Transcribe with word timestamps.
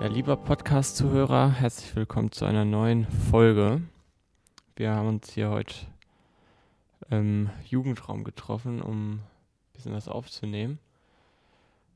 Ja, 0.00 0.06
lieber 0.06 0.36
Podcast-Zuhörer, 0.36 1.50
herzlich 1.50 1.96
willkommen 1.96 2.30
zu 2.30 2.44
einer 2.44 2.64
neuen 2.64 3.10
Folge. 3.32 3.82
Wir 4.76 4.92
haben 4.92 5.08
uns 5.08 5.32
hier 5.32 5.50
heute 5.50 5.74
im 7.10 7.50
Jugendraum 7.64 8.22
getroffen, 8.22 8.80
um 8.80 9.14
ein 9.14 9.20
bisschen 9.72 9.92
was 9.92 10.06
aufzunehmen. 10.06 10.78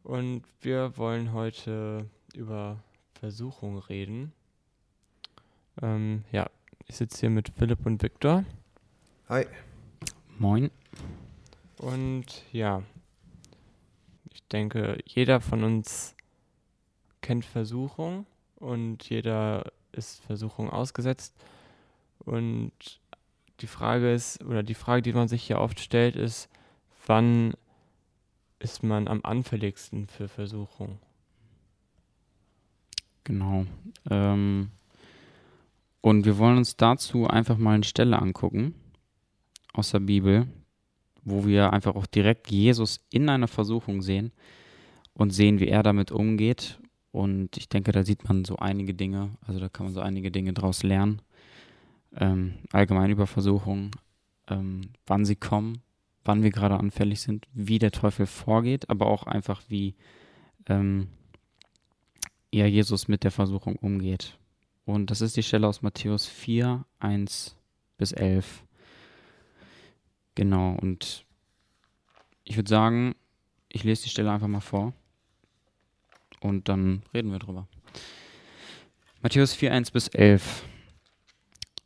Und 0.03 0.43
wir 0.63 0.99
wollen 0.99 1.33
heute 1.33 2.11
über 2.35 2.83
Versuchung 3.15 3.79
reden. 3.79 4.33
Ähm, 5.81 6.25
ja, 6.33 6.51
ich 6.89 6.97
sitze 6.97 7.21
hier 7.21 7.31
mit 7.31 7.51
Philipp 7.51 7.87
und 7.87 8.03
Viktor. 8.03 8.45
Hi. 9.29 9.47
Moin. 10.41 10.73
Und 11.79 12.43
ja, 12.51 12.83
ich 14.33 14.43
denke, 14.49 14.99
jeder 15.07 15.41
von 15.41 15.63
uns 15.63 16.17
kennt 17.23 17.45
Versuchung 17.45 18.27
und 18.57 19.09
jeder 19.09 19.73
ist 19.93 20.23
Versuchung 20.23 20.71
ausgesetzt. 20.71 21.35
Und 22.19 22.73
die 23.61 23.67
Frage 23.67 24.13
ist, 24.13 24.43
oder 24.45 24.63
die 24.63 24.75
Frage, 24.75 25.03
die 25.03 25.13
man 25.13 25.29
sich 25.29 25.45
hier 25.45 25.59
oft 25.59 25.81
stellt, 25.81 26.17
ist, 26.17 26.49
wann 27.07 27.55
ist 28.59 28.83
man 28.83 29.09
am 29.09 29.21
anfälligsten 29.23 30.07
für 30.07 30.29
Versuchung? 30.29 30.99
Genau. 33.25 33.67
Ähm, 34.11 34.71
und 36.01 36.25
wir 36.25 36.39
wollen 36.39 36.59
uns 36.59 36.77
dazu 36.77 37.27
einfach 37.27 37.59
mal 37.59 37.75
eine 37.75 37.85
Stelle 37.85 38.21
angucken 38.21 38.75
aus 39.73 39.91
der 39.91 40.01
Bibel, 40.01 40.49
wo 41.25 41.47
wir 41.47 41.73
einfach 41.73 41.95
auch 41.95 42.07
direkt 42.07 42.51
Jesus 42.51 43.01
in 43.11 43.29
einer 43.29 43.49
Versuchung 43.49 44.03
sehen 44.03 44.33
und 45.15 45.31
sehen, 45.31 45.61
wie 45.61 45.69
er 45.69 45.83
damit 45.83 46.11
umgeht. 46.11 46.79
Und 47.13 47.59
ich 47.59 47.69
denke, 47.69 47.93
da 47.93 48.05
sieht 48.05 48.27
man 48.27 48.45
so 48.47 48.57
einige 48.57 48.95
Dinge, 48.95 49.37
also 49.47 49.61
da 49.61 49.69
kann 49.69 49.87
man 49.87 49.95
so 49.95 50.01
einige 50.01 50.31
Dinge 50.31 50.55
draus 50.55 50.83
lernen. 50.83 51.21
Ähm, 52.17 52.55
allgemein 52.73 53.11
über 53.11 53.27
Versuchungen, 53.27 53.91
ähm, 54.49 54.81
wann 55.07 55.27
sie 55.27 55.37
kommen, 55.37 55.83
wann 56.25 56.43
wir 56.43 56.51
gerade 56.51 56.79
anfällig 56.79 57.21
sind, 57.21 57.47
wie 57.53 57.79
der 57.79 57.91
Teufel 57.91 58.27
vorgeht, 58.27 58.89
aber 58.89 59.07
auch 59.07 59.25
einfach, 59.25 59.63
wie 59.69 59.95
ähm, 60.67 61.09
ja, 62.51 62.67
Jesus 62.67 63.09
mit 63.09 63.25
der 63.25 63.31
Versuchung 63.31 63.77
umgeht. 63.77 64.39
Und 64.87 65.11
das 65.11 65.21
ist 65.21 65.37
die 65.37 65.43
Stelle 65.43 65.69
aus 65.69 65.83
Matthäus 65.83 66.27
4, 66.27 66.85
1 66.99 67.57
bis 67.99 68.13
11. 68.13 68.65
Genau, 70.35 70.77
und 70.81 71.27
ich 72.45 72.57
würde 72.57 72.71
sagen, 72.71 73.15
ich 73.69 73.85
lese 73.85 74.05
die 74.05 74.11
Stelle 74.11 74.33
einfach 74.33 74.49
mal 74.49 74.61
vor 74.61 74.95
und 76.43 76.69
dann 76.69 77.03
reden 77.15 77.33
wir 77.33 77.39
drüber. 77.39 77.69
Matthäus 79.23 79.55
4, 79.55 79.73
1 79.73 79.91
bis 79.93 80.09
11. 80.09 80.65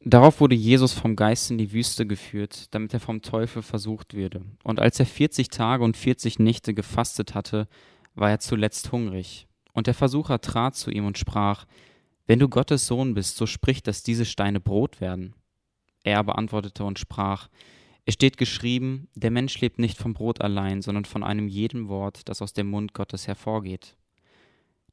Darauf 0.01 0.41
wurde 0.41 0.55
Jesus 0.55 0.93
vom 0.93 1.17
Geist 1.17 1.51
in 1.51 1.59
die 1.59 1.73
Wüste 1.73 2.07
geführt, 2.07 2.73
damit 2.75 2.95
er 2.95 3.01
vom 3.01 3.23
Teufel 3.23 3.63
versucht 3.63 4.15
würde. 4.15 4.43
Und 4.63 4.81
als 4.81 5.01
er 5.01 5.07
40 5.07 5.49
Tage 5.49 5.83
und 5.83 5.97
40 5.97 6.39
Nächte 6.39 6.75
gefastet 6.75 7.35
hatte, 7.35 7.67
war 8.15 8.31
er 8.31 8.39
zuletzt 8.39 8.93
hungrig. 8.93 9.49
Und 9.73 9.89
der 9.89 9.95
Versucher 9.95 10.41
trat 10.41 10.77
zu 10.77 10.91
ihm 10.91 11.07
und 11.07 11.19
sprach, 11.19 11.67
Wenn 12.27 12.39
du 12.39 12.49
Gottes 12.49 12.87
Sohn 12.87 13.15
bist, 13.15 13.37
so 13.37 13.47
sprich, 13.47 13.83
dass 13.83 14.03
diese 14.03 14.25
Steine 14.25 14.61
Brot 14.61 15.01
werden. 15.01 15.35
Er 16.05 16.19
aber 16.21 16.39
antwortete 16.39 16.85
und 16.85 16.99
sprach, 17.01 17.49
es 18.05 18.15
steht 18.15 18.37
geschrieben, 18.37 19.09
der 19.17 19.33
Mensch 19.33 19.61
lebt 19.61 19.81
nicht 19.81 19.99
vom 19.99 20.15
Brot 20.15 20.41
allein, 20.41 20.81
sondern 20.81 21.05
von 21.05 21.25
einem 21.25 21.49
jeden 21.49 21.89
Wort, 21.89 22.29
das 22.29 22.41
aus 22.41 22.53
dem 22.53 22.69
Mund 22.69 22.95
Gottes 22.95 23.27
hervorgeht. 23.27 23.97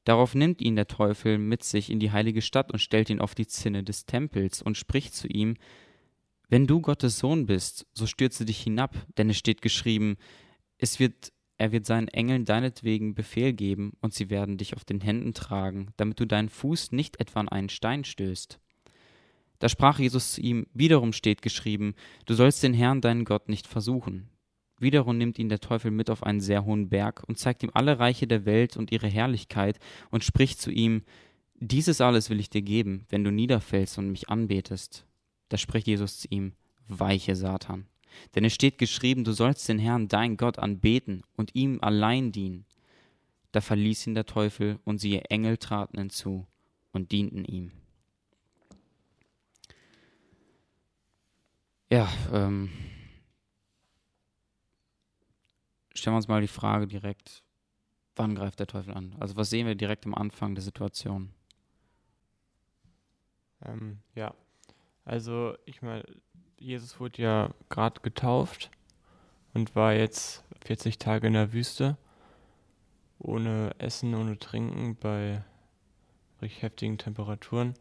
Darauf 0.03 0.35
nimmt 0.35 0.61
ihn 0.61 0.75
der 0.75 0.87
Teufel 0.87 1.37
mit 1.37 1.63
sich 1.63 1.89
in 1.89 1.99
die 1.99 2.11
heilige 2.11 2.41
Stadt 2.41 2.71
und 2.71 2.79
stellt 2.79 3.09
ihn 3.09 3.21
auf 3.21 3.35
die 3.35 3.47
Zinne 3.47 3.83
des 3.83 4.05
Tempels 4.05 4.61
und 4.61 4.77
spricht 4.77 5.15
zu 5.15 5.27
ihm, 5.27 5.55
Wenn 6.49 6.67
du 6.67 6.81
Gottes 6.81 7.19
Sohn 7.19 7.45
bist, 7.45 7.87
so 7.93 8.05
stürze 8.05 8.45
dich 8.45 8.61
hinab, 8.61 8.95
denn 9.17 9.29
es 9.29 9.37
steht 9.37 9.61
geschrieben, 9.61 10.17
es 10.77 10.99
wird, 10.99 11.31
er 11.57 11.71
wird 11.71 11.85
seinen 11.85 12.09
Engeln 12.09 12.45
deinetwegen 12.45 13.15
Befehl 13.15 13.53
geben, 13.53 13.93
und 14.01 14.13
sie 14.13 14.29
werden 14.29 14.57
dich 14.57 14.75
auf 14.75 14.83
den 14.83 14.99
Händen 14.99 15.33
tragen, 15.33 15.93
damit 15.97 16.19
du 16.19 16.25
deinen 16.25 16.49
Fuß 16.49 16.91
nicht 16.91 17.19
etwa 17.19 17.39
an 17.39 17.49
einen 17.49 17.69
Stein 17.69 18.03
stößt. 18.03 18.59
Da 19.59 19.69
sprach 19.69 19.99
Jesus 19.99 20.33
zu 20.33 20.41
ihm, 20.41 20.67
wiederum 20.73 21.13
steht 21.13 21.41
geschrieben, 21.41 21.95
du 22.25 22.33
sollst 22.33 22.61
den 22.63 22.73
Herrn 22.73 22.99
deinen 22.99 23.23
Gott 23.23 23.47
nicht 23.47 23.65
versuchen. 23.65 24.29
Wiederum 24.79 25.17
nimmt 25.17 25.39
ihn 25.39 25.49
der 25.49 25.59
Teufel 25.59 25.91
mit 25.91 26.09
auf 26.09 26.23
einen 26.23 26.41
sehr 26.41 26.65
hohen 26.65 26.89
Berg 26.89 27.23
und 27.27 27.37
zeigt 27.37 27.63
ihm 27.63 27.71
alle 27.73 27.99
Reiche 27.99 28.27
der 28.27 28.45
Welt 28.45 28.75
und 28.75 28.91
ihre 28.91 29.07
Herrlichkeit 29.07 29.79
und 30.09 30.23
spricht 30.23 30.59
zu 30.59 30.71
ihm, 30.71 31.03
dieses 31.55 32.01
alles 32.01 32.29
will 32.29 32.39
ich 32.39 32.49
dir 32.49 32.61
geben, 32.61 33.05
wenn 33.09 33.23
du 33.23 33.31
niederfällst 33.31 33.97
und 33.97 34.09
mich 34.09 34.29
anbetest. 34.29 35.05
Da 35.49 35.57
spricht 35.57 35.87
Jesus 35.87 36.19
zu 36.19 36.27
ihm, 36.29 36.53
weiche 36.87 37.35
Satan. 37.35 37.85
Denn 38.35 38.43
es 38.43 38.53
steht 38.53 38.77
geschrieben, 38.77 39.23
du 39.23 39.31
sollst 39.31 39.67
den 39.69 39.79
Herrn, 39.79 40.07
dein 40.07 40.37
Gott, 40.37 40.59
anbeten 40.59 41.23
und 41.35 41.55
ihm 41.55 41.79
allein 41.81 42.31
dienen. 42.31 42.65
Da 43.51 43.61
verließ 43.61 44.07
ihn 44.07 44.15
der 44.15 44.25
Teufel, 44.25 44.79
und 44.83 44.97
siehe, 44.97 45.21
Engel 45.25 45.57
traten 45.57 45.97
hinzu 45.99 46.47
und 46.91 47.11
dienten 47.11 47.45
ihm. 47.45 47.71
Ja, 51.91 52.11
ähm, 52.31 52.71
stellen 55.93 56.13
wir 56.13 56.17
uns 56.17 56.27
mal 56.27 56.41
die 56.41 56.47
Frage 56.47 56.87
direkt, 56.87 57.43
wann 58.15 58.35
greift 58.35 58.59
der 58.59 58.67
Teufel 58.67 58.93
an? 58.93 59.15
Also 59.19 59.35
was 59.35 59.49
sehen 59.49 59.67
wir 59.67 59.75
direkt 59.75 60.05
am 60.05 60.15
Anfang 60.15 60.55
der 60.55 60.63
Situation? 60.63 61.33
Ähm, 63.65 63.99
ja, 64.15 64.33
also 65.05 65.55
ich 65.65 65.81
meine, 65.81 66.03
Jesus 66.57 66.99
wurde 66.99 67.21
ja 67.21 67.49
gerade 67.69 68.01
getauft 68.01 68.71
und 69.53 69.75
war 69.75 69.93
jetzt 69.93 70.43
40 70.65 70.97
Tage 70.97 71.27
in 71.27 71.33
der 71.33 71.53
Wüste, 71.53 71.97
ohne 73.19 73.75
Essen, 73.77 74.15
ohne 74.15 74.37
Trinken, 74.37 74.95
bei 74.95 75.43
richtig 76.41 76.61
heftigen 76.63 76.97
Temperaturen 76.97 77.75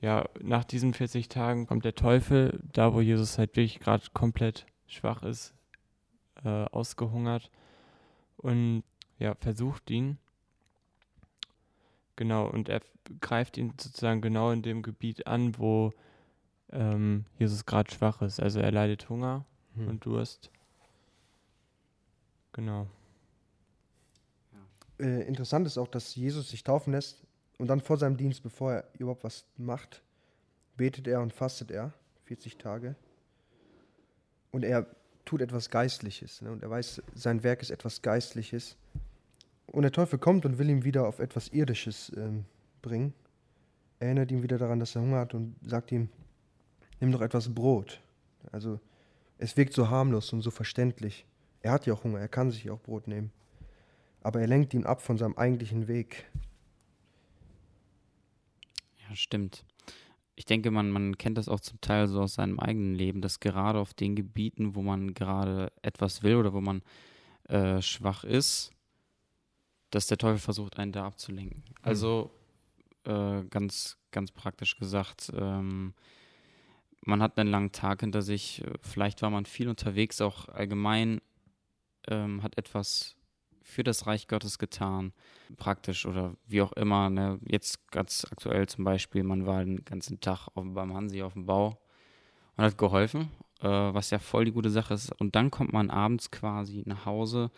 ja, 0.00 0.28
nach 0.40 0.64
diesen 0.64 0.94
40 0.94 1.28
Tagen 1.28 1.66
kommt 1.66 1.84
der 1.84 1.94
Teufel, 1.94 2.60
da 2.72 2.94
wo 2.94 3.00
Jesus 3.00 3.38
halt 3.38 3.50
wirklich 3.56 3.80
gerade 3.80 4.04
komplett 4.14 4.66
schwach 4.86 5.22
ist, 5.22 5.54
äh, 6.44 6.64
ausgehungert 6.66 7.50
und 8.36 8.82
ja, 9.18 9.34
versucht 9.34 9.90
ihn. 9.90 10.18
Genau, 12.16 12.48
und 12.48 12.68
er 12.68 12.80
greift 13.20 13.56
ihn 13.56 13.74
sozusagen 13.78 14.20
genau 14.20 14.50
in 14.50 14.62
dem 14.62 14.82
Gebiet 14.82 15.26
an, 15.26 15.56
wo 15.58 15.92
ähm, 16.70 17.24
Jesus 17.38 17.64
gerade 17.64 17.90
schwach 17.90 18.22
ist. 18.22 18.40
Also 18.40 18.60
er 18.60 18.72
leidet 18.72 19.08
Hunger 19.08 19.44
hm. 19.74 19.88
und 19.88 20.04
Durst. 20.04 20.50
Genau. 22.52 22.88
Äh, 24.98 25.22
interessant 25.28 25.66
ist 25.66 25.78
auch, 25.78 25.86
dass 25.86 26.16
Jesus 26.16 26.50
sich 26.50 26.64
taufen 26.64 26.92
lässt 26.92 27.22
und 27.58 27.68
dann 27.68 27.80
vor 27.80 27.96
seinem 27.98 28.16
Dienst, 28.16 28.42
bevor 28.42 28.72
er 28.72 28.84
überhaupt 28.98 29.24
was 29.24 29.44
macht, 29.56 30.02
betet 30.76 31.06
er 31.06 31.20
und 31.20 31.32
fastet 31.32 31.70
er 31.70 31.92
40 32.24 32.56
Tage. 32.56 32.96
Und 34.50 34.64
er 34.64 34.86
tut 35.28 35.42
etwas 35.42 35.68
Geistliches. 35.68 36.40
Ne? 36.40 36.50
Und 36.50 36.62
er 36.62 36.70
weiß, 36.70 37.02
sein 37.14 37.42
Werk 37.42 37.60
ist 37.60 37.70
etwas 37.70 38.00
Geistliches. 38.00 38.76
Und 39.66 39.82
der 39.82 39.92
Teufel 39.92 40.18
kommt 40.18 40.46
und 40.46 40.58
will 40.58 40.70
ihn 40.70 40.84
wieder 40.84 41.06
auf 41.06 41.18
etwas 41.18 41.48
Irdisches 41.48 42.10
ähm, 42.16 42.46
bringen. 42.80 43.12
Erinnert 43.98 44.30
ihn 44.30 44.42
wieder 44.42 44.56
daran, 44.56 44.80
dass 44.80 44.96
er 44.96 45.02
Hunger 45.02 45.18
hat 45.18 45.34
und 45.34 45.54
sagt 45.62 45.92
ihm, 45.92 46.08
nimm 47.00 47.12
doch 47.12 47.20
etwas 47.20 47.54
Brot. 47.54 48.00
Also 48.52 48.80
es 49.36 49.54
wirkt 49.58 49.74
so 49.74 49.90
harmlos 49.90 50.32
und 50.32 50.40
so 50.40 50.50
verständlich. 50.50 51.26
Er 51.60 51.72
hat 51.72 51.84
ja 51.84 51.92
auch 51.92 52.04
Hunger, 52.04 52.20
er 52.20 52.28
kann 52.28 52.50
sich 52.50 52.70
auch 52.70 52.80
Brot 52.80 53.06
nehmen. 53.06 53.30
Aber 54.22 54.40
er 54.40 54.46
lenkt 54.46 54.72
ihn 54.72 54.86
ab 54.86 55.02
von 55.02 55.18
seinem 55.18 55.36
eigentlichen 55.36 55.88
Weg. 55.88 56.24
Ja, 59.06 59.14
stimmt. 59.14 59.64
Ich 60.38 60.44
denke, 60.44 60.70
man, 60.70 60.92
man 60.92 61.18
kennt 61.18 61.36
das 61.36 61.48
auch 61.48 61.58
zum 61.58 61.80
Teil 61.80 62.06
so 62.06 62.20
aus 62.20 62.34
seinem 62.34 62.60
eigenen 62.60 62.94
Leben, 62.94 63.20
dass 63.20 63.40
gerade 63.40 63.80
auf 63.80 63.92
den 63.92 64.14
Gebieten, 64.14 64.76
wo 64.76 64.82
man 64.82 65.12
gerade 65.12 65.72
etwas 65.82 66.22
will 66.22 66.36
oder 66.36 66.52
wo 66.52 66.60
man 66.60 66.82
äh, 67.48 67.82
schwach 67.82 68.22
ist, 68.22 68.70
dass 69.90 70.06
der 70.06 70.16
Teufel 70.16 70.38
versucht, 70.38 70.78
einen 70.78 70.92
da 70.92 71.06
abzulenken. 71.06 71.64
Mhm. 71.66 71.74
Also 71.82 72.30
äh, 73.02 73.42
ganz, 73.50 73.98
ganz 74.12 74.30
praktisch 74.30 74.76
gesagt, 74.76 75.32
ähm, 75.36 75.92
man 77.04 77.20
hat 77.20 77.36
einen 77.36 77.50
langen 77.50 77.72
Tag 77.72 78.02
hinter 78.02 78.22
sich, 78.22 78.62
vielleicht 78.80 79.22
war 79.22 79.30
man 79.30 79.44
viel 79.44 79.68
unterwegs, 79.68 80.20
auch 80.20 80.48
allgemein 80.48 81.20
ähm, 82.06 82.44
hat 82.44 82.56
etwas 82.56 83.16
für 83.68 83.84
das 83.84 84.06
Reich 84.06 84.28
Gottes 84.28 84.58
getan, 84.58 85.12
praktisch 85.56 86.06
oder 86.06 86.34
wie 86.46 86.62
auch 86.62 86.72
immer. 86.72 87.10
Ne? 87.10 87.38
Jetzt 87.46 87.90
ganz 87.90 88.26
aktuell 88.30 88.66
zum 88.66 88.84
Beispiel, 88.84 89.22
man 89.22 89.46
war 89.46 89.64
den 89.64 89.84
ganzen 89.84 90.20
Tag 90.20 90.48
auf, 90.54 90.64
beim 90.66 90.94
Hansi 90.94 91.22
auf 91.22 91.34
dem 91.34 91.46
Bau 91.46 91.78
und 92.56 92.64
hat 92.64 92.78
geholfen, 92.78 93.30
äh, 93.60 93.68
was 93.68 94.10
ja 94.10 94.18
voll 94.18 94.46
die 94.46 94.52
gute 94.52 94.70
Sache 94.70 94.94
ist. 94.94 95.12
Und 95.20 95.36
dann 95.36 95.50
kommt 95.50 95.72
man 95.72 95.90
abends 95.90 96.30
quasi 96.30 96.82
nach 96.86 97.04
Hause 97.04 97.50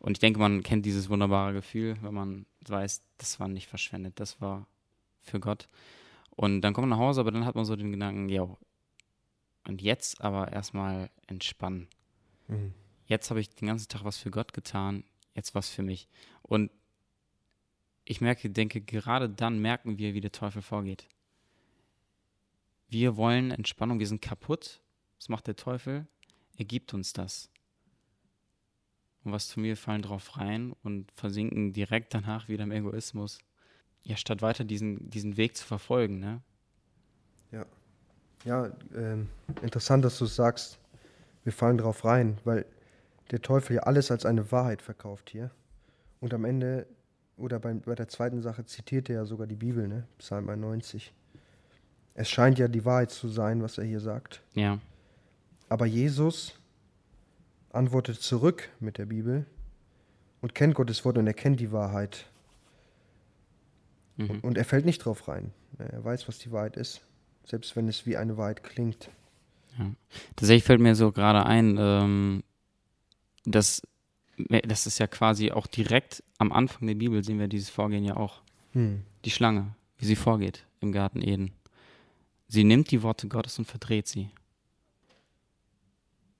Und 0.00 0.12
ich 0.12 0.18
denke, 0.18 0.38
man 0.38 0.62
kennt 0.62 0.86
dieses 0.86 1.08
wunderbare 1.08 1.52
Gefühl, 1.52 1.96
wenn 2.02 2.14
man 2.14 2.46
weiß, 2.68 3.02
das 3.18 3.40
war 3.40 3.48
nicht 3.48 3.66
verschwendet, 3.66 4.20
das 4.20 4.40
war 4.40 4.66
für 5.20 5.40
Gott. 5.40 5.68
Und 6.30 6.60
dann 6.60 6.74
kommt 6.74 6.88
man 6.88 6.98
nach 6.98 7.04
Hause, 7.04 7.20
aber 7.20 7.32
dann 7.32 7.44
hat 7.44 7.54
man 7.54 7.64
so 7.64 7.76
den 7.76 7.92
Gedanken, 7.92 8.28
ja, 8.28 8.46
und 9.66 9.82
jetzt 9.82 10.20
aber 10.20 10.52
erstmal 10.52 11.10
entspannen. 11.26 11.88
Mhm. 12.46 12.72
Jetzt 13.06 13.30
habe 13.30 13.40
ich 13.40 13.50
den 13.50 13.66
ganzen 13.68 13.88
Tag 13.88 14.04
was 14.04 14.16
für 14.16 14.30
Gott 14.30 14.52
getan, 14.52 15.02
jetzt 15.36 15.54
was 15.54 15.68
für 15.68 15.82
mich. 15.82 16.08
Und 16.42 16.70
ich 18.04 18.20
merke, 18.20 18.50
denke, 18.50 18.80
gerade 18.80 19.28
dann 19.28 19.58
merken 19.58 19.98
wir, 19.98 20.14
wie 20.14 20.20
der 20.20 20.32
Teufel 20.32 20.62
vorgeht. 20.62 21.06
Wir 22.88 23.16
wollen 23.16 23.50
Entspannung, 23.50 23.98
wir 23.98 24.06
sind 24.06 24.22
kaputt. 24.22 24.80
Was 25.18 25.28
macht 25.28 25.46
der 25.46 25.56
Teufel? 25.56 26.06
Er 26.56 26.64
gibt 26.64 26.94
uns 26.94 27.12
das. 27.12 27.50
Und 29.24 29.32
was 29.32 29.48
tun 29.48 29.64
wir? 29.64 29.76
Fallen 29.76 30.02
drauf 30.02 30.36
rein 30.36 30.72
und 30.82 31.10
versinken 31.12 31.72
direkt 31.72 32.14
danach 32.14 32.48
wieder 32.48 32.62
im 32.62 32.70
Egoismus. 32.70 33.40
Ja, 34.02 34.16
statt 34.16 34.40
weiter 34.40 34.64
diesen, 34.64 35.10
diesen 35.10 35.36
Weg 35.36 35.56
zu 35.56 35.66
verfolgen, 35.66 36.20
ne? 36.20 36.42
Ja. 37.50 37.66
Ja, 38.44 38.70
ähm, 38.94 39.28
interessant, 39.62 40.04
dass 40.04 40.18
du 40.18 40.26
sagst. 40.26 40.78
Wir 41.42 41.52
fallen 41.52 41.78
drauf 41.78 42.04
rein, 42.04 42.38
weil 42.44 42.64
der 43.30 43.42
Teufel 43.42 43.76
ja 43.76 43.82
alles 43.82 44.10
als 44.10 44.26
eine 44.26 44.50
Wahrheit 44.52 44.82
verkauft 44.82 45.30
hier. 45.30 45.50
Und 46.20 46.32
am 46.34 46.44
Ende, 46.44 46.86
oder 47.36 47.58
bei, 47.58 47.74
bei 47.74 47.94
der 47.94 48.08
zweiten 48.08 48.42
Sache, 48.42 48.64
zitiert 48.64 49.08
er 49.08 49.16
ja 49.16 49.24
sogar 49.24 49.46
die 49.46 49.56
Bibel, 49.56 49.88
ne? 49.88 50.06
Psalm 50.18 50.48
91. 50.48 51.12
Es 52.14 52.30
scheint 52.30 52.58
ja 52.58 52.68
die 52.68 52.84
Wahrheit 52.84 53.10
zu 53.10 53.28
sein, 53.28 53.62
was 53.62 53.78
er 53.78 53.84
hier 53.84 54.00
sagt. 54.00 54.42
Ja. 54.54 54.78
Aber 55.68 55.86
Jesus 55.86 56.58
antwortet 57.70 58.20
zurück 58.20 58.70
mit 58.80 58.98
der 58.98 59.06
Bibel 59.06 59.44
und 60.40 60.54
kennt 60.54 60.74
Gottes 60.74 61.04
Wort 61.04 61.18
und 61.18 61.26
er 61.26 61.34
kennt 61.34 61.60
die 61.60 61.72
Wahrheit. 61.72 62.26
Mhm. 64.16 64.40
Und 64.40 64.56
er 64.56 64.64
fällt 64.64 64.86
nicht 64.86 65.04
drauf 65.04 65.28
rein. 65.28 65.52
Er 65.78 66.02
weiß, 66.02 66.26
was 66.26 66.38
die 66.38 66.52
Wahrheit 66.52 66.76
ist, 66.76 67.02
selbst 67.44 67.76
wenn 67.76 67.86
es 67.88 68.06
wie 68.06 68.16
eine 68.16 68.38
Wahrheit 68.38 68.62
klingt. 68.62 69.10
Tatsächlich 70.36 70.64
fällt 70.64 70.80
mir 70.80 70.94
so 70.94 71.12
gerade 71.12 71.44
ein, 71.44 71.76
ähm, 71.78 72.42
dass 73.46 73.82
das 74.60 74.86
ist 74.86 74.98
ja 74.98 75.06
quasi 75.06 75.50
auch 75.50 75.66
direkt 75.66 76.22
am 76.36 76.52
Anfang 76.52 76.86
der 76.86 76.94
Bibel 76.94 77.24
sehen 77.24 77.38
wir 77.38 77.48
dieses 77.48 77.70
Vorgehen 77.70 78.04
ja 78.04 78.16
auch. 78.16 78.42
Hm. 78.72 79.02
Die 79.24 79.30
Schlange, 79.30 79.74
wie 79.96 80.04
sie 80.04 80.16
vorgeht 80.16 80.66
im 80.80 80.92
Garten 80.92 81.22
Eden. 81.22 81.52
Sie 82.46 82.62
nimmt 82.62 82.90
die 82.90 83.02
Worte 83.02 83.28
Gottes 83.28 83.58
und 83.58 83.64
verdreht 83.64 84.06
sie. 84.06 84.28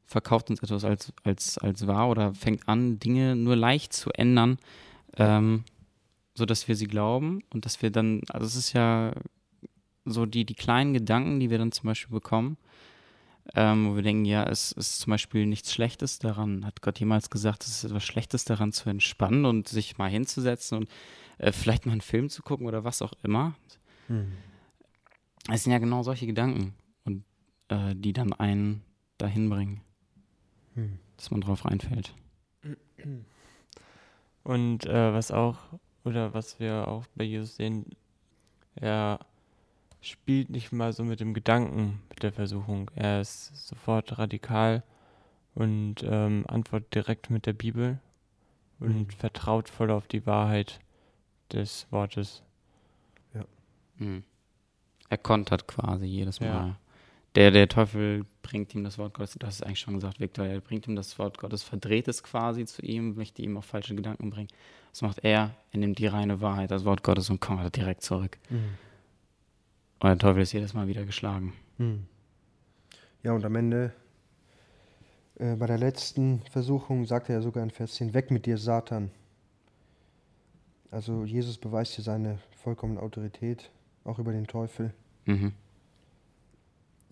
Verkauft 0.05 0.50
uns 0.50 0.62
etwas 0.62 0.85
als, 0.85 1.12
als, 1.25 1.58
als 1.58 1.87
wahr 1.87 2.11
oder 2.11 2.35
fängt 2.35 2.69
an, 2.69 2.99
Dinge 2.99 3.35
nur 3.35 3.56
leicht 3.56 3.93
zu 3.94 4.11
ändern, 4.11 4.58
ähm, 5.17 5.64
sodass 6.35 6.69
wir 6.69 6.76
sie 6.76 6.87
glauben 6.87 7.43
und 7.50 7.64
dass 7.64 7.81
wir 7.81 7.91
dann, 7.91 8.20
also 8.29 8.47
es 8.47 8.56
ist 8.56 8.73
ja 8.75 9.12
so 10.05 10.26
die, 10.26 10.44
die 10.44 10.55
kleinen 10.55 10.93
Gedanken, 10.93 11.41
die 11.41 11.50
wir 11.50 11.58
dann 11.58 11.73
zum 11.73 11.87
Beispiel 11.88 12.12
bekommen, 12.12 12.58
ähm, 13.54 13.90
wo 13.90 13.96
wir 13.96 14.02
denken, 14.02 14.25
ja, 14.25 14.44
es 14.44 14.72
ist 14.72 14.98
zum 15.00 15.12
Beispiel 15.12 15.46
nichts 15.46 15.72
Schlechtes 15.72 16.19
daran. 16.19 16.64
Hat 16.66 16.82
Gott 16.82 16.98
jemals 16.98 17.31
gesagt, 17.31 17.64
es 17.64 17.70
ist 17.70 17.84
etwas 17.84 18.04
Schlechtes 18.04 18.44
daran 18.44 18.72
zu 18.72 18.90
entspannen 18.90 19.44
und 19.44 19.69
sich 19.69 19.98
mal 19.98 20.10
hinzusetzen 20.10 20.78
und 20.78 20.90
äh, 21.38 21.52
vielleicht 21.52 21.87
mal 21.87 21.93
einen 21.93 22.00
Film 22.00 22.28
zu 22.28 22.43
gucken 22.43 22.66
oder 22.66 22.84
was 22.84 23.02
auch 23.02 23.12
immer? 23.22 23.54
Hm. 24.08 24.32
Es 25.50 25.62
sind 25.62 25.72
ja 25.72 25.78
genau 25.78 26.02
solche 26.02 26.26
Gedanken 26.26 26.75
und 27.04 27.25
äh, 27.69 27.94
die 27.94 28.12
dann 28.12 28.32
einen 28.32 28.82
dahin 29.19 29.48
bringen, 29.48 29.81
Hm. 30.75 30.98
dass 31.16 31.31
man 31.31 31.40
drauf 31.40 31.64
reinfällt. 31.64 32.14
Und 34.43 34.87
äh, 34.87 35.12
was 35.12 35.31
auch, 35.31 35.58
oder 36.04 36.34
was 36.34 36.60
wir 36.60 36.87
auch 36.88 37.04
bei 37.14 37.25
Jesus 37.25 37.56
sehen, 37.56 37.87
er 38.75 39.20
spielt 40.08 40.50
nicht 40.50 40.73
mal 40.73 40.93
so 40.93 41.05
mit 41.05 41.20
dem 41.20 41.35
Gedanken 41.35 42.00
mit 42.08 42.23
der 42.23 42.32
Versuchung. 42.32 42.91
Er 42.94 43.20
ist 43.20 43.69
sofort 43.69 44.19
radikal 44.19 44.82
und 45.55 45.97
ähm, 46.05 46.44
antwortet 46.49 46.94
direkt 46.94 47.31
mit 47.31 47.47
der 47.47 47.53
Bibel 47.55 47.99
und 48.79 49.06
Mhm. 49.06 49.11
vertraut 49.11 49.69
voll 49.69 49.91
auf 49.91 50.06
die 50.06 50.26
Wahrheit 50.26 50.81
des 51.53 51.87
Wortes. 51.91 52.43
Mhm. 53.99 54.25
Er 55.08 55.19
kontert 55.19 55.67
quasi 55.67 56.05
jedes 56.06 56.41
Mal. 56.41 56.47
Ja. 56.47 56.76
Der, 57.37 57.50
der 57.50 57.69
Teufel 57.69 58.25
bringt 58.43 58.75
ihm 58.75 58.82
das 58.82 58.99
Wort 58.99 59.14
Gottes, 59.14 59.35
du 59.38 59.47
hast 59.47 59.56
es 59.56 59.62
eigentlich 59.62 59.81
schon 59.81 59.94
gesagt, 59.94 60.20
Victor, 60.20 60.47
er 60.47 60.61
bringt 60.61 60.87
ihm 60.87 60.97
das 60.97 61.19
Wort 61.19 61.38
Gottes, 61.38 61.62
verdreht 61.62 62.08
es 62.08 62.23
quasi 62.23 62.64
zu 62.64 62.82
ihm, 62.82 63.14
möchte 63.14 63.43
ihm 63.43 63.56
auf 63.58 63.67
falsche 63.67 63.94
Gedanken 63.94 64.31
bringen. 64.31 64.49
Was 64.91 65.03
macht 65.03 65.19
er? 65.23 65.55
Er 65.70 65.79
nimmt 65.79 65.99
die 65.99 66.06
reine 66.06 66.41
Wahrheit, 66.41 66.70
das 66.70 66.85
Wort 66.87 67.03
Gottes 67.03 67.29
und 67.29 67.41
kommt 67.41 67.76
direkt 67.76 68.03
zurück. 68.03 68.38
Hm. 68.49 68.75
Und 70.00 70.08
der 70.08 70.19
Teufel 70.19 70.43
ist 70.43 70.52
jedes 70.52 70.75
Mal 70.75 70.88
wieder 70.88 71.04
geschlagen. 71.04 71.52
Hm. 71.78 72.06
Ja, 73.22 73.32
und 73.32 73.44
am 73.44 73.56
Ende, 73.56 73.93
äh, 75.38 75.56
bei 75.56 75.66
der 75.66 75.78
letzten 75.78 76.40
Versuchung, 76.50 77.06
sagt 77.06 77.28
er 77.28 77.37
ja 77.37 77.40
sogar 77.43 77.62
in 77.62 77.70
Vers 77.70 77.94
10, 77.94 78.14
weg 78.14 78.31
mit 78.31 78.46
dir, 78.46 78.58
Satan. 78.58 79.10
Also 80.90 81.25
Jesus 81.25 81.58
beweist 81.58 81.94
hier 81.94 82.04
seine 82.04 82.38
vollkommene 82.62 83.00
Autorität, 83.00 83.70
auch 84.04 84.19
über 84.19 84.32
den 84.32 84.46
Teufel. 84.46 84.93
Mhm. 85.25 85.52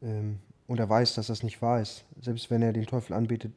Ähm, 0.03 0.39
und 0.67 0.79
er 0.79 0.89
weiß, 0.89 1.15
dass 1.15 1.27
das 1.27 1.43
nicht 1.43 1.61
wahr 1.61 1.81
ist. 1.81 2.05
Selbst 2.21 2.51
wenn 2.51 2.63
er 2.63 2.73
den 2.73 2.87
Teufel 2.87 3.15
anbetet, 3.15 3.53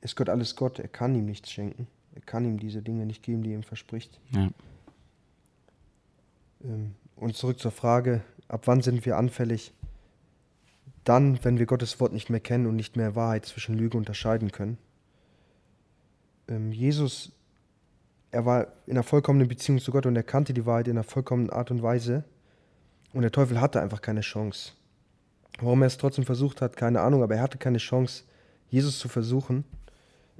ist 0.00 0.16
Gott 0.16 0.28
alles 0.28 0.56
Gott. 0.56 0.78
Er 0.78 0.88
kann 0.88 1.14
ihm 1.14 1.26
nichts 1.26 1.50
schenken. 1.50 1.86
Er 2.14 2.20
kann 2.20 2.44
ihm 2.44 2.58
diese 2.58 2.82
Dinge 2.82 3.06
nicht 3.06 3.22
geben, 3.22 3.42
die 3.42 3.50
er 3.50 3.56
ihm 3.56 3.62
verspricht. 3.62 4.20
Ja. 4.30 4.50
Ähm, 6.64 6.94
Und 7.16 7.36
zurück 7.36 7.58
zur 7.58 7.70
Frage, 7.70 8.22
ab 8.52 8.66
wann 8.66 8.82
sind 8.82 9.04
wir 9.06 9.16
anfällig? 9.16 9.72
Dann, 11.04 11.42
wenn 11.42 11.58
wir 11.58 11.66
Gottes 11.66 11.98
Wort 11.98 12.12
nicht 12.12 12.30
mehr 12.30 12.38
kennen 12.38 12.66
und 12.66 12.76
nicht 12.76 12.96
mehr 12.96 13.16
Wahrheit 13.16 13.46
zwischen 13.46 13.76
Lüge 13.76 13.96
unterscheiden 13.96 14.52
können. 14.52 14.78
Ähm, 16.48 16.70
Jesus, 16.70 17.32
er 18.30 18.44
war 18.44 18.68
in 18.86 18.92
einer 18.92 19.02
vollkommenen 19.02 19.48
Beziehung 19.48 19.80
zu 19.80 19.90
Gott 19.90 20.06
und 20.06 20.14
er 20.14 20.22
kannte 20.22 20.54
die 20.54 20.66
Wahrheit 20.66 20.86
in 20.86 20.92
einer 20.92 21.02
vollkommenen 21.02 21.50
Art 21.50 21.70
und 21.70 21.82
Weise. 21.82 22.24
Und 23.12 23.22
der 23.22 23.32
Teufel 23.32 23.60
hatte 23.60 23.80
einfach 23.80 24.00
keine 24.00 24.20
Chance. 24.20 24.72
Warum 25.58 25.82
er 25.82 25.86
es 25.86 25.98
trotzdem 25.98 26.24
versucht 26.24 26.60
hat, 26.60 26.76
keine 26.76 27.00
Ahnung, 27.00 27.22
aber 27.22 27.34
er 27.34 27.42
hatte 27.42 27.58
keine 27.58 27.78
Chance, 27.78 28.24
Jesus 28.70 28.98
zu 28.98 29.08
versuchen, 29.08 29.64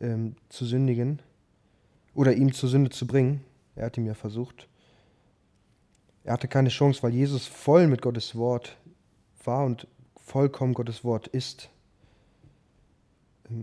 ähm, 0.00 0.36
zu 0.48 0.64
sündigen 0.64 1.20
oder 2.14 2.34
ihm 2.34 2.52
zur 2.52 2.68
Sünde 2.68 2.90
zu 2.90 3.06
bringen. 3.06 3.42
Er 3.74 3.86
hat 3.86 3.96
ihm 3.96 4.06
ja 4.06 4.14
versucht. 4.14 4.68
Er 6.24 6.34
hatte 6.34 6.48
keine 6.48 6.68
Chance, 6.68 7.02
weil 7.02 7.12
Jesus 7.12 7.46
voll 7.46 7.86
mit 7.88 8.02
Gottes 8.02 8.36
Wort 8.36 8.76
war 9.44 9.64
und 9.64 9.86
vollkommen 10.24 10.74
Gottes 10.74 11.04
Wort 11.04 11.26
ist. 11.26 11.68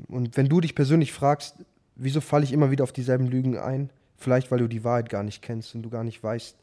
Und 0.08 0.36
wenn 0.38 0.50
du 0.50 0.62
dich 0.62 0.76
persönlich 0.76 1.14
fragst, 1.14 1.56
wieso 1.96 2.22
falle 2.22 2.44
ich 2.44 2.54
immer 2.54 2.72
wieder 2.72 2.84
auf 2.84 2.92
dieselben 2.92 3.28
Lügen 3.28 3.58
ein? 3.58 3.90
Vielleicht, 4.18 4.52
weil 4.52 4.60
du 4.60 4.68
die 4.68 4.84
Wahrheit 4.84 5.10
gar 5.10 5.24
nicht 5.24 5.42
kennst 5.42 5.74
und 5.76 5.84
du 5.84 5.90
gar 5.90 6.04
nicht 6.04 6.22
weißt, 6.22 6.58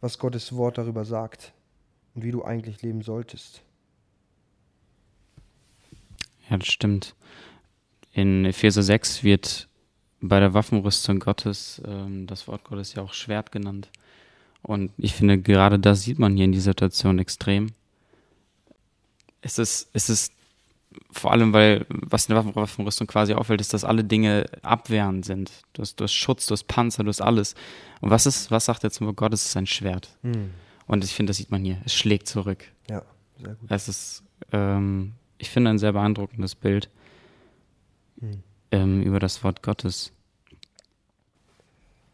was 0.00 0.18
Gottes 0.18 0.54
Wort 0.54 0.78
darüber 0.78 1.04
sagt 1.04 1.52
und 2.14 2.22
wie 2.22 2.30
du 2.30 2.44
eigentlich 2.44 2.82
leben 2.82 3.02
solltest. 3.02 3.62
Ja, 6.50 6.58
das 6.58 6.68
stimmt. 6.68 7.14
In 8.12 8.44
Epheser 8.44 8.82
6 8.82 9.22
wird 9.24 9.68
bei 10.20 10.40
der 10.40 10.54
Waffenrüstung 10.54 11.20
Gottes 11.20 11.80
ähm, 11.86 12.26
das 12.26 12.48
Wort 12.48 12.64
Gottes 12.64 12.94
ja 12.94 13.02
auch 13.02 13.12
Schwert 13.12 13.52
genannt. 13.52 13.90
Und 14.62 14.92
ich 14.96 15.14
finde, 15.14 15.38
gerade 15.38 15.78
das 15.78 16.02
sieht 16.02 16.18
man 16.18 16.36
hier 16.36 16.44
in 16.44 16.52
dieser 16.52 16.72
Situation 16.72 17.18
extrem. 17.18 17.72
Es 19.40 19.58
ist, 19.58 19.88
es 19.92 20.10
ist 20.10 20.32
vor 21.12 21.32
allem, 21.32 21.52
weil, 21.52 21.86
was 21.88 22.26
in 22.26 22.34
der 22.34 22.44
Waffen 22.44 22.56
Waffenrüstung 22.56 23.06
quasi 23.06 23.34
auffällt, 23.34 23.60
ist, 23.60 23.72
dass 23.72 23.84
alle 23.84 24.04
Dinge 24.04 24.46
abwehrend 24.62 25.24
sind. 25.24 25.50
Du 25.72 25.82
hast, 25.82 25.96
du 25.96 26.04
hast 26.04 26.12
Schutz, 26.12 26.46
du 26.46 26.52
hast 26.52 26.64
Panzer, 26.64 27.04
du 27.04 27.08
hast 27.08 27.20
alles. 27.20 27.54
Und 28.00 28.10
was 28.10 28.26
ist, 28.26 28.50
was 28.50 28.64
sagt 28.64 28.84
er 28.84 28.90
zum 28.90 29.06
Wort 29.06 29.16
Gottes? 29.16 29.42
Es 29.42 29.48
ist 29.50 29.56
ein 29.56 29.66
Schwert. 29.66 30.08
Und 30.86 31.04
ich 31.04 31.14
finde, 31.14 31.30
das 31.30 31.36
sieht 31.36 31.50
man 31.50 31.64
hier. 31.64 31.80
Es 31.84 31.94
schlägt 31.94 32.26
zurück. 32.26 32.64
Ja, 32.90 33.02
sehr 33.40 33.54
gut. 33.54 33.70
Es 33.70 33.88
ist, 33.88 34.22
ähm, 34.52 35.12
ich 35.38 35.50
finde, 35.50 35.70
ein 35.70 35.78
sehr 35.78 35.92
beeindruckendes 35.92 36.54
Bild 36.54 36.90
Hm. 38.20 38.42
ähm, 38.72 39.02
über 39.02 39.20
das 39.20 39.44
Wort 39.44 39.62
Gottes. 39.62 40.12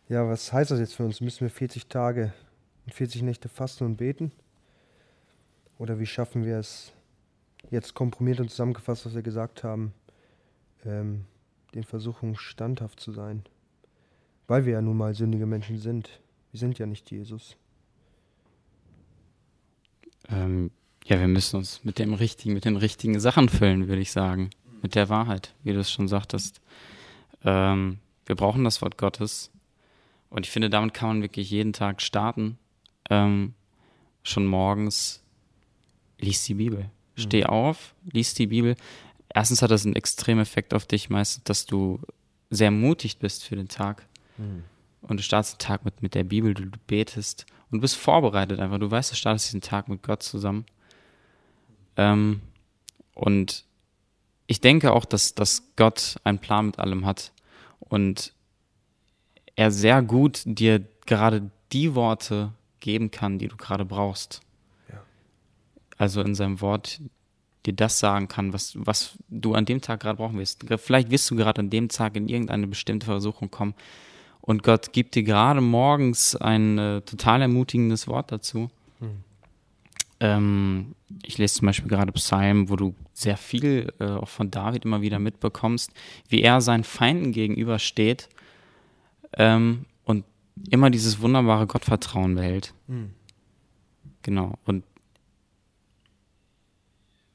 Ja, 0.09 0.29
was 0.29 0.53
heißt 0.53 0.71
das 0.71 0.81
jetzt 0.81 0.95
für 0.95 1.05
uns? 1.05 1.21
Müssen 1.21 1.41
wir 1.41 1.51
40 1.51 1.87
Tage 1.87 2.35
und 2.85 2.95
40 2.95 3.23
Nächte 3.23 3.49
fasten 3.49 3.85
und 3.85 3.97
beten? 3.97 4.33
Oder 5.79 5.99
wie 5.99 6.07
schaffen 6.07 6.45
wir 6.45 6.59
es, 6.59 6.93
jetzt 7.71 7.95
komprimiert 7.95 8.39
und 8.41 8.51
zusammengefasst, 8.51 9.07
was 9.07 9.15
wir 9.15 9.23
gesagt 9.23 9.65
haben, 9.65 9.95
ähm, 10.85 11.25
den 11.75 11.85
Versuchungen 11.85 12.37
standhaft 12.37 13.01
zu 13.01 13.13
sein? 13.13 13.45
Weil 14.47 14.67
wir 14.67 14.75
ja 14.75 14.83
nun 14.83 14.99
mal 14.99 15.15
sündige 15.15 15.47
Menschen 15.47 15.79
sind. 15.79 16.21
Wir 16.51 16.61
sind 16.61 16.79
ja 16.79 16.85
nicht 16.85 17.11
Jesus. 17.11 17.57
Ähm, 20.29 20.71
ja, 21.07 21.19
wir 21.19 21.29
müssen 21.29 21.57
uns 21.57 21.83
mit 21.83 21.99
dem 21.99 22.13
richtigen, 22.13 22.55
mit 22.55 22.67
den 22.67 22.77
richtigen 22.77 23.19
Sachen 23.21 23.49
füllen, 23.49 23.89
würde 23.89 24.03
ich 24.03 24.13
sagen. 24.13 24.51
Mit 24.83 24.95
der 24.95 25.09
Wahrheit, 25.09 25.55
wie 25.63 25.73
du 25.73 25.81
es 25.81 25.91
schon 25.91 26.09
sagtest. 26.09 26.61
Ähm, 27.43 27.99
Wir 28.27 28.37
brauchen 28.37 28.65
das 28.65 28.81
Wort 28.81 28.97
Gottes. 28.97 29.51
Und 30.35 30.47
ich 30.47 30.51
finde, 30.51 30.69
damit 30.69 30.95
kann 30.95 31.09
man 31.11 31.23
wirklich 31.23 31.49
jeden 31.49 31.73
Tag 31.73 32.03
starten. 32.03 32.59
Ähm, 33.09 33.55
schon 34.25 34.47
morgens, 34.47 35.23
lies 36.19 36.43
die 36.43 36.55
Bibel. 36.55 36.91
Steh 37.15 37.43
mhm. 37.43 37.51
auf, 37.51 37.95
lies 38.11 38.35
die 38.35 38.49
Bibel. 38.49 38.75
Erstens 39.33 39.63
hat 39.63 39.71
das 39.71 39.87
einen 39.87 39.95
extremen 39.95 40.41
Effekt 40.41 40.75
auf 40.75 40.87
dich 40.87 41.09
meistens, 41.09 41.45
dass 41.45 41.67
du 41.67 42.01
sehr 42.51 42.73
mutig 42.73 43.19
bist 43.19 43.45
für 43.45 43.55
den 43.55 43.69
Tag. 43.69 44.09
Mhm. 44.37 44.65
Und 45.03 45.21
du 45.21 45.23
startest 45.23 45.55
den 45.55 45.65
Tag 45.69 45.85
mit, 45.85 46.03
mit 46.03 46.17
der 46.17 46.25
Bibel, 46.25 46.53
du, 46.53 46.67
du 46.67 46.79
betest 46.89 47.47
und 47.71 47.79
du 47.79 47.83
bist 47.83 47.95
vorbereitet 47.95 48.59
einfach. 48.59 48.81
Du 48.81 48.91
weißt, 48.91 49.13
du 49.13 49.15
startest 49.15 49.47
diesen 49.47 49.61
Tag 49.61 49.87
mit 49.87 50.03
Gott 50.03 50.25
zusammen. 50.25 50.67
Ähm, 51.97 52.41
und 53.15 53.65
ich 54.49 54.61
denke 54.61 54.95
auch, 54.95 55.05
dass, 55.05 55.37
dass 55.37 55.63
Gott 55.77 56.17
einen 56.25 56.41
Plan 56.41 56.67
mit 56.67 56.81
allem 56.81 57.07
hat 57.07 57.31
und 57.79 58.35
er 59.57 59.71
sehr 59.71 60.03
gut 60.03 60.43
dir 60.45 60.85
gerade 61.07 61.51
die 61.73 61.95
Worte 61.95 62.53
geben 62.81 63.11
kann, 63.11 63.39
die 63.39 63.49
du 63.49 63.57
gerade 63.57 63.85
brauchst. 63.85 64.41
Ja. 64.91 65.03
Also 65.97 66.21
in 66.21 66.35
seinem 66.35 66.61
Wort 66.61 67.01
dir 67.67 67.73
das 67.73 67.99
sagen 67.99 68.29
kann, 68.29 68.53
was, 68.53 68.75
was 68.77 69.17
du 69.29 69.55
an 69.55 69.65
dem 69.65 69.81
Tag 69.81 70.01
gerade 70.01 70.19
brauchen 70.19 70.39
wirst. 70.39 70.65
Vielleicht 70.79 71.11
wirst 71.11 71.31
du 71.31 71.37
gerade 71.37 71.61
an 71.61 71.71
dem 71.71 71.89
Tag 71.89 72.17
in 72.17 72.29
irgendeine 72.29 72.67
bestimmte 72.67 73.07
Versuchung 73.07 73.51
kommen 73.51 73.75
und 74.47 74.63
Gott 74.63 74.93
gibt 74.93 75.15
dir 75.15 75.23
gerade 75.23 75.63
morgens 75.63 76.37
ein 76.37 76.77
äh, 76.77 77.01
total 77.01 77.41
ermutigendes 77.41 78.07
Wort 78.07 78.31
dazu. 78.31 78.69
Hm. 78.99 79.25
Ähm, 80.21 80.95
ich 81.25 81.39
lese 81.39 81.55
zum 81.55 81.67
Beispiel 81.67 81.89
gerade 81.89 82.13
Psalm, 82.13 82.69
wo 82.69 82.77
du 82.77 82.95
sehr 83.15 83.39
viel 83.39 83.91
äh, 84.01 84.05
auch 84.05 84.29
von 84.29 84.51
David 84.51 84.85
immer 84.85 85.01
wieder 85.01 85.19
mitbekommst, 85.19 85.93
wie 86.29 86.43
er 86.43 86.61
seinen 86.61 86.85
Feinden 86.85 87.33
gegenübersteht 87.33 88.29
ähm, 89.37 89.87
und 90.05 90.25
immer 90.71 90.91
dieses 90.91 91.21
wunderbare 91.21 91.67
Gottvertrauen 91.67 92.35
behält. 92.35 92.75
Mhm. 92.87 93.15
Genau. 94.23 94.55
Und 94.65 94.85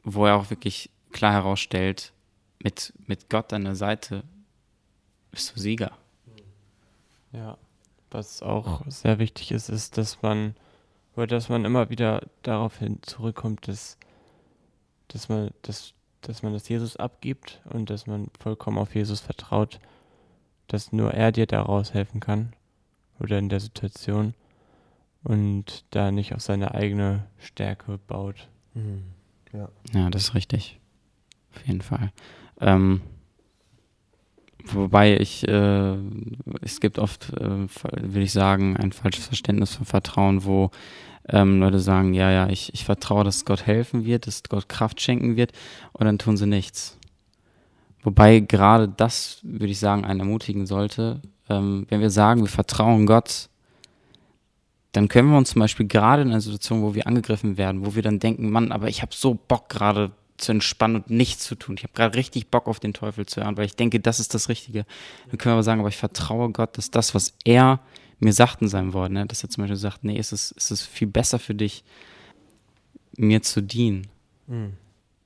wo 0.03 0.25
er 0.25 0.35
auch 0.35 0.49
wirklich 0.49 0.89
klar 1.11 1.33
herausstellt, 1.33 2.13
mit, 2.61 2.93
mit 3.07 3.29
Gott 3.29 3.53
an 3.53 3.63
der 3.63 3.75
Seite 3.75 4.23
bist 5.31 5.55
du 5.55 5.59
Sieger. 5.59 5.91
Ja, 7.31 7.57
was 8.09 8.41
auch 8.41 8.81
sehr 8.87 9.19
wichtig 9.19 9.51
ist, 9.51 9.69
ist, 9.69 9.97
dass 9.97 10.21
man, 10.21 10.55
oder 11.15 11.27
dass 11.27 11.49
man 11.49 11.63
immer 11.63 11.89
wieder 11.89 12.23
darauf 12.41 12.79
hin 12.79 12.99
zurückkommt, 13.03 13.67
dass, 13.67 13.97
dass 15.09 15.29
man, 15.29 15.51
dass, 15.61 15.93
dass 16.21 16.41
man 16.41 16.53
das 16.53 16.67
Jesus 16.67 16.95
abgibt 16.95 17.61
und 17.65 17.89
dass 17.89 18.07
man 18.07 18.29
vollkommen 18.39 18.79
auf 18.79 18.95
Jesus 18.95 19.19
vertraut 19.19 19.79
dass 20.73 20.91
nur 20.91 21.13
er 21.13 21.31
dir 21.31 21.45
daraus 21.45 21.93
helfen 21.93 22.19
kann 22.19 22.53
oder 23.19 23.37
in 23.37 23.49
der 23.49 23.59
Situation 23.59 24.33
und 25.23 25.83
da 25.91 26.11
nicht 26.11 26.33
auf 26.33 26.41
seine 26.41 26.73
eigene 26.73 27.25
Stärke 27.37 27.99
baut. 28.07 28.47
Mhm. 28.73 29.03
Ja. 29.51 29.69
ja, 29.93 30.09
das 30.09 30.23
ist 30.23 30.35
richtig. 30.35 30.79
Auf 31.55 31.65
jeden 31.65 31.81
Fall. 31.81 32.11
Ähm, 32.61 33.01
wobei 34.65 35.17
ich, 35.17 35.47
äh, 35.47 35.95
es 36.61 36.79
gibt 36.79 36.99
oft, 36.99 37.33
äh, 37.33 37.67
will 38.01 38.21
ich 38.21 38.31
sagen, 38.31 38.77
ein 38.77 38.91
falsches 38.91 39.27
Verständnis 39.27 39.75
von 39.75 39.85
Vertrauen, 39.85 40.45
wo 40.45 40.69
ähm, 41.27 41.59
Leute 41.59 41.79
sagen, 41.79 42.13
ja, 42.13 42.31
ja, 42.31 42.49
ich, 42.49 42.73
ich 42.73 42.85
vertraue, 42.85 43.23
dass 43.23 43.45
Gott 43.45 43.65
helfen 43.65 44.05
wird, 44.05 44.27
dass 44.27 44.43
Gott 44.43 44.69
Kraft 44.69 45.01
schenken 45.01 45.35
wird 45.35 45.51
und 45.93 46.05
dann 46.05 46.19
tun 46.19 46.37
sie 46.37 46.47
nichts. 46.47 46.98
Wobei 48.03 48.39
gerade 48.39 48.87
das, 48.87 49.39
würde 49.43 49.71
ich 49.71 49.79
sagen, 49.79 50.05
einen 50.05 50.21
ermutigen 50.21 50.65
sollte. 50.65 51.21
Ähm, 51.49 51.85
wenn 51.89 51.99
wir 51.99 52.09
sagen, 52.09 52.41
wir 52.41 52.47
vertrauen 52.47 53.05
Gott, 53.05 53.49
dann 54.93 55.07
können 55.07 55.29
wir 55.29 55.37
uns 55.37 55.51
zum 55.51 55.59
Beispiel 55.59 55.87
gerade 55.87 56.21
in 56.21 56.29
einer 56.29 56.41
Situation, 56.41 56.81
wo 56.81 56.95
wir 56.95 57.07
angegriffen 57.07 57.57
werden, 57.57 57.85
wo 57.85 57.95
wir 57.95 58.01
dann 58.01 58.19
denken, 58.19 58.49
Mann, 58.49 58.71
aber 58.71 58.87
ich 58.87 59.01
habe 59.01 59.13
so 59.13 59.35
Bock 59.35 59.69
gerade 59.69 60.11
zu 60.37 60.53
entspannen 60.53 60.97
und 60.97 61.09
nichts 61.09 61.43
zu 61.43 61.55
tun. 61.55 61.75
Ich 61.77 61.83
habe 61.83 61.93
gerade 61.93 62.15
richtig 62.15 62.47
Bock 62.47 62.67
auf 62.67 62.79
den 62.79 62.93
Teufel 62.93 63.25
zu 63.25 63.43
hören, 63.43 63.57
weil 63.57 63.65
ich 63.65 63.75
denke, 63.75 63.99
das 63.99 64.21
ist 64.21 64.33
das 64.33 64.47
Richtige. 64.47 64.85
Dann 65.27 65.37
können 65.37 65.51
wir 65.51 65.57
aber 65.57 65.63
sagen, 65.63 65.81
aber 65.81 65.89
ich 65.89 65.97
vertraue 65.97 66.49
Gott, 66.51 66.77
dass 66.77 66.91
das, 66.91 67.13
was 67.13 67.33
er 67.43 67.81
mir 68.19 68.31
sagt 68.33 68.61
in 68.61 68.69
seinem 68.69 68.93
Wort, 68.93 69.11
ne, 69.11 69.25
dass 69.25 69.43
er 69.43 69.49
zum 69.49 69.63
Beispiel 69.63 69.75
sagt, 69.75 70.03
nee, 70.05 70.17
es 70.17 70.31
ist, 70.31 70.53
es 70.57 70.71
ist 70.71 70.83
viel 70.83 71.07
besser 71.07 71.39
für 71.39 71.55
dich, 71.55 71.83
mir 73.17 73.41
zu 73.41 73.61
dienen. 73.61 74.07
Mhm 74.47 74.77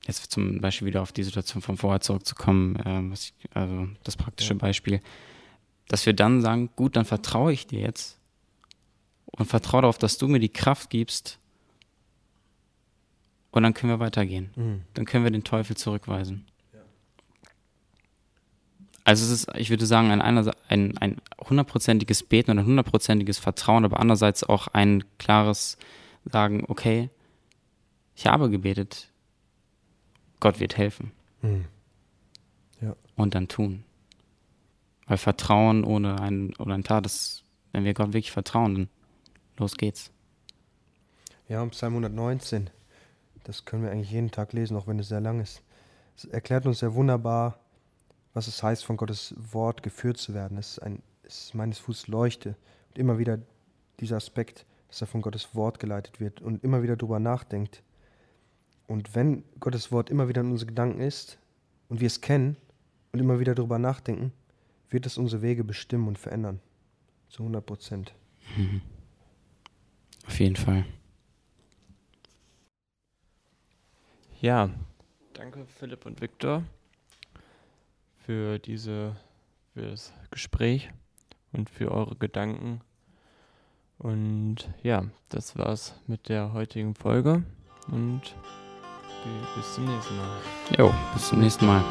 jetzt 0.06 0.30
zum 0.30 0.60
Beispiel 0.60 0.88
wieder 0.88 1.02
auf 1.02 1.12
die 1.12 1.22
Situation 1.22 1.62
von 1.62 1.76
vorher 1.76 2.00
zurückzukommen, 2.00 2.76
äh, 2.76 3.10
was 3.10 3.24
ich, 3.24 3.34
also 3.54 3.88
das 4.02 4.16
praktische. 4.16 4.54
Beispiel, 4.54 5.00
dass 5.88 6.06
wir 6.06 6.12
dann 6.12 6.40
sagen, 6.40 6.70
gut, 6.76 6.96
dann 6.96 7.04
vertraue 7.04 7.52
ich 7.52 7.66
dir 7.66 7.80
jetzt 7.80 8.18
und 9.26 9.46
vertraue 9.46 9.82
darauf, 9.82 9.98
dass 9.98 10.18
du 10.18 10.28
mir 10.28 10.40
die 10.40 10.48
Kraft 10.48 10.90
gibst 10.90 11.38
und 13.50 13.62
dann 13.62 13.74
können 13.74 13.92
wir 13.92 14.00
weitergehen. 14.00 14.50
Mhm. 14.56 14.82
Dann 14.94 15.04
können 15.04 15.24
wir 15.24 15.30
den 15.30 15.44
Teufel 15.44 15.76
zurückweisen. 15.76 16.46
Also 19.04 19.26
es 19.26 19.30
ist, 19.30 19.48
ich 19.56 19.68
würde 19.68 19.84
sagen, 19.84 20.10
ein, 20.10 20.22
ein, 20.68 20.98
ein 20.98 21.20
hundertprozentiges 21.38 22.22
Beten 22.22 22.52
und 22.52 22.58
ein 22.58 22.64
hundertprozentiges 22.64 23.38
Vertrauen, 23.38 23.84
aber 23.84 24.00
andererseits 24.00 24.44
auch 24.44 24.68
ein 24.68 25.04
klares 25.18 25.76
Sagen, 26.24 26.64
okay, 26.68 27.10
ich 28.16 28.26
habe 28.26 28.48
gebetet, 28.48 29.10
Gott 30.44 30.60
wird 30.60 30.76
helfen. 30.76 31.10
Mhm. 31.40 31.64
Ja. 32.82 32.94
Und 33.16 33.34
dann 33.34 33.48
tun. 33.48 33.82
Weil 35.06 35.16
Vertrauen 35.16 35.84
ohne 35.84 36.20
ein, 36.20 36.54
oder 36.56 36.74
ein 36.74 36.84
Tat 36.84 37.06
ist, 37.06 37.44
wenn 37.72 37.84
wir 37.84 37.94
Gott 37.94 38.08
wirklich 38.12 38.30
vertrauen, 38.30 38.74
dann 38.74 38.88
los 39.56 39.78
geht's. 39.78 40.12
Ja, 41.48 41.62
und 41.62 41.70
Psalm 41.70 41.94
119, 41.94 42.68
das 43.44 43.64
können 43.64 43.84
wir 43.84 43.90
eigentlich 43.90 44.10
jeden 44.10 44.30
Tag 44.30 44.52
lesen, 44.52 44.76
auch 44.76 44.86
wenn 44.86 44.98
es 44.98 45.08
sehr 45.08 45.22
lang 45.22 45.40
ist. 45.40 45.62
Es 46.14 46.26
erklärt 46.26 46.66
uns 46.66 46.80
sehr 46.80 46.92
wunderbar, 46.92 47.58
was 48.34 48.46
es 48.46 48.62
heißt, 48.62 48.84
von 48.84 48.98
Gottes 48.98 49.34
Wort 49.38 49.82
geführt 49.82 50.18
zu 50.18 50.34
werden. 50.34 50.58
Es 50.58 50.72
ist, 50.72 50.78
ein, 50.80 51.02
es 51.22 51.44
ist 51.44 51.54
meines 51.54 51.78
Fußes 51.78 52.08
Leuchte. 52.08 52.54
Und 52.90 52.98
immer 52.98 53.16
wieder 53.16 53.38
dieser 53.98 54.16
Aspekt, 54.16 54.66
dass 54.88 55.00
er 55.00 55.06
von 55.06 55.22
Gottes 55.22 55.54
Wort 55.54 55.78
geleitet 55.78 56.20
wird 56.20 56.42
und 56.42 56.62
immer 56.62 56.82
wieder 56.82 56.96
darüber 56.96 57.18
nachdenkt, 57.18 57.82
und 58.86 59.14
wenn 59.14 59.44
Gottes 59.60 59.92
Wort 59.92 60.10
immer 60.10 60.28
wieder 60.28 60.42
in 60.42 60.50
unseren 60.50 60.68
Gedanken 60.68 61.00
ist 61.00 61.38
und 61.88 62.00
wir 62.00 62.06
es 62.06 62.20
kennen 62.20 62.56
und 63.12 63.20
immer 63.20 63.40
wieder 63.40 63.54
darüber 63.54 63.78
nachdenken, 63.78 64.32
wird 64.90 65.06
es 65.06 65.18
unsere 65.18 65.42
Wege 65.42 65.64
bestimmen 65.64 66.08
und 66.08 66.18
verändern. 66.18 66.60
Zu 67.28 67.42
100 67.42 67.64
Prozent. 67.64 68.14
Mhm. 68.56 68.82
Auf 70.26 70.38
jeden 70.38 70.56
Fall. 70.56 70.84
Ja, 74.40 74.70
danke 75.32 75.64
Philipp 75.66 76.04
und 76.06 76.20
Viktor 76.20 76.62
für 78.18 78.58
diese 78.58 79.16
für 79.72 79.90
das 79.90 80.12
Gespräch 80.30 80.90
und 81.52 81.68
für 81.68 81.90
eure 81.90 82.14
Gedanken. 82.16 82.80
Und 83.98 84.70
ja, 84.82 85.04
das 85.28 85.58
war's 85.58 86.00
mit 86.06 86.28
der 86.28 86.52
heutigen 86.52 86.94
Folge 86.94 87.42
und 87.88 88.36
bis 89.56 89.74
zum 89.74 89.84
nächsten 89.84 90.16
Mal. 90.16 90.26
Jo, 90.78 90.92
bis 91.14 91.28
zum 91.28 91.40
nächsten 91.40 91.66
Mal. 91.66 91.82